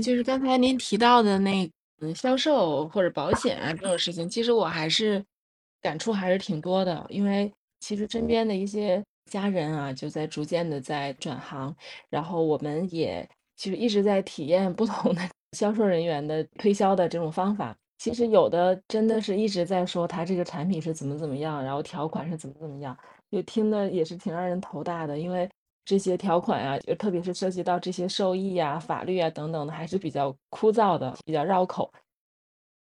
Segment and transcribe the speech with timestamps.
[0.00, 5.24] 就是刚才您提到的那嗯销售或者保险啊这种事情，其实我还是
[5.80, 11.74] 感触还是挺多的，因为其实身边的一些家人啊，就在逐渐的在转行，
[12.08, 15.22] 然后我们也其实一直在体验不同的
[15.56, 17.76] 销售人员的推销的这种方法。
[17.98, 22.96] 其实有的真的是一直在说他这个产品是怎么怎么样，然后条款是怎么怎么样，
[23.30, 25.48] 就听的也是挺让人头大的，因为。
[25.84, 31.92] 这些条款啊，就特别是涉及到这些受益啊、法律啊等等的，还是比较枯燥的，比较绕口。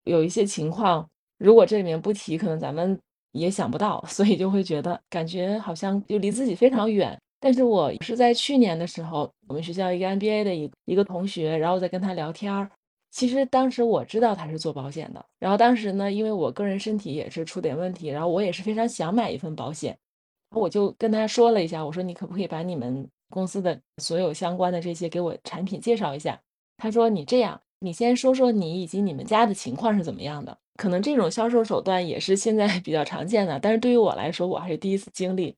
[0.05, 1.09] 有一些情况，
[1.39, 2.98] 如果这里面不提，可能咱们
[3.33, 7.17] 也想不到， 所以就会觉得感觉好像就离自己非常远。
[7.39, 12.70] 但是我是在去年的时候，我们学校一个 MBA 的一一个同学，然后在跟他聊天儿。
[13.11, 19.97] 其实当时我知道他是做保险的，然后当时呢，因为我个人身体也是出点问题，然后我也是非常想买一份保险。
[20.60, 26.41] 我就跟他说了一下，我说你可不可以把你们公司的所有相关的这些给我产品介绍一下？
[26.78, 30.56] 他说你这样，你先说说你以及你们家的情况是怎么样的。
[30.77, 35.55] 可能这种销售手段也是现在比较常见的，但是对于我来说，我还是第一次经历。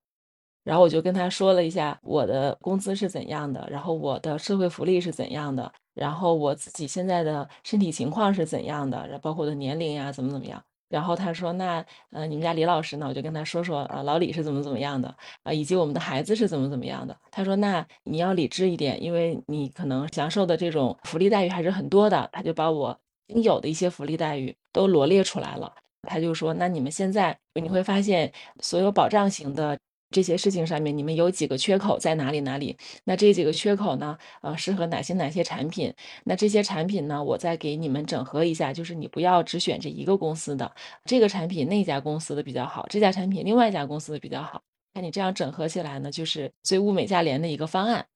[0.64, 10.62] 然后我就跟他说了一下我的工资是怎样的，然后我的社会福利是怎样的，然后我自己现在的身体情况是怎样的，然后包括我的年龄呀，怎么怎么样。
[10.88, 17.16] 然后他说：“那，呃，你们家李老师呢？”我就跟他说说，啊，老李是怎么怎么样的，啊，以及我们的孩子是怎么怎么样的。
[17.30, 25.72] 他说：“那你要理智一点，因为你可能享受的这种福利待遇还是很多的。”他就把我应有的一些福利待遇都罗列出来了。
[26.02, 29.78] 他就说：“那你们现在你会发现，所有保障型的。”
[30.10, 32.40] 这些事情上面，你们有几个缺口在哪里？
[32.40, 32.76] 哪里？
[33.04, 34.16] 那这几个缺口呢？
[34.40, 35.92] 呃，适合哪些哪些产品？
[36.24, 37.22] 那这些产品呢？
[37.22, 40.72] 我再给你们整合一下，就是你不要只选这一个公司的
[41.04, 44.62] 这个产品，那家公司的比较好，这家产品另外一家公司的比较好。
[44.94, 48.06] 那你这样整合起来呢，就是最物美价廉的一个方案。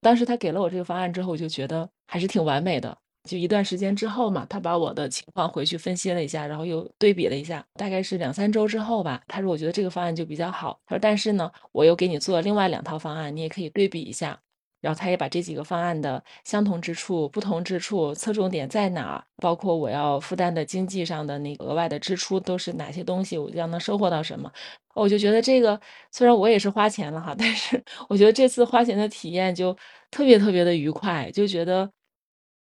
[0.00, 2.98] 当时他给了我这个方案之后，我就觉得还是挺完美的。
[3.28, 9.20] 就一段时间之后嘛，他把我的情况回去分析了一下，然后又对比了一下，大概是两三周之后吧。
[9.28, 14.40] 他说：“我觉得这个方案就比较好。”他说：“但是呢，我又给你做另外两套方案，你也可以对比一下。”
[14.80, 24.48] 然后他也把这几个方案的相同之处、不同之处、侧重点在哪，包括我要负担的经济上的那个额外的支出都是哪些东西，我将能收获到什么。
[24.94, 25.80] 我就觉得这个
[26.12, 29.76] 虽然我也是花钱了哈，但是 我觉得这次花钱的体验就
[30.12, 31.90] 特别特别的愉快，就觉得。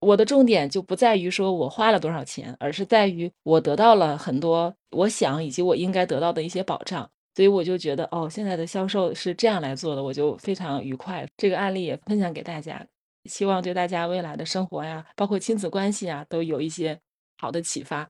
[0.01, 11.29] 我的重点就不在于说我花了多少钱，而是在于我得到了很多我想以及我应该得到的一些保障，所以我就觉得哦，现在的销售是这样来做的，我就非常愉快。
[11.37, 12.87] 这个案例也分享给大家，
[13.27, 16.99] 希望对大家未来的生活呀，包括亲子关系啊，都有一些
[17.37, 18.09] 好的启发。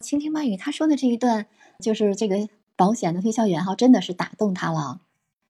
[0.00, 1.46] 倾听曼语他说的这一段，
[1.82, 2.36] 就是这个
[2.76, 5.00] 保险的推销员哈，真的是打动他了。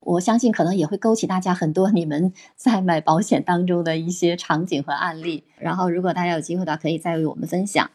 [0.01, 5.45] 我相信可能也会勾起大家很多你们 在买保险当中的一些场景和案例。
[5.59, 7.91] 然后，如果大家有机会的话，可以再为我们分享。